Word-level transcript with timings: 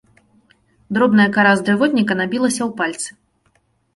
Дробная 0.97 1.27
кара 1.35 1.51
з 1.59 1.67
дрывотніка 1.67 2.17
набілася 2.21 2.61
ў 2.69 2.75
пальцы. 2.79 3.09